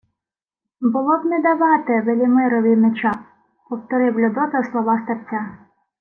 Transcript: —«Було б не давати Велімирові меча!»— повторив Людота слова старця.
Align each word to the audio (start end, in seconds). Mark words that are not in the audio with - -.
—«Було 0.81 1.17
б 1.17 1.25
не 1.25 1.41
давати 1.41 2.01
Велімирові 2.01 2.75
меча!»— 2.75 3.13
повторив 3.69 4.19
Людота 4.19 4.63
слова 4.71 5.01
старця. 5.03 5.51